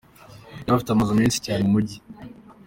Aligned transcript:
Yari 0.59 0.73
afite 0.75 0.91
amazu 0.91 1.11
menshi 1.19 1.43
cyane 1.45 1.61
mu 1.63 1.71
mujyi. 1.73 1.97